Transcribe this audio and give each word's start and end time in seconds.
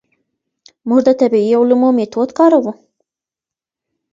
موږ 0.87 0.99
د 1.07 1.09
طبیعي 1.21 1.53
علومو 1.59 1.89
میتود 1.97 2.29
کاروو. 2.37 2.71